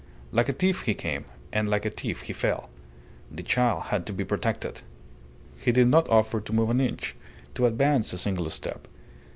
[0.31, 2.71] "Like a thief he came, and like a thief he fell.
[3.31, 4.81] The child had to be protected."
[5.59, 7.15] He did not offer to move an inch,
[7.53, 8.87] to advance a single step.